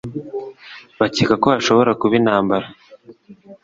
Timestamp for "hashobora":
1.53-1.91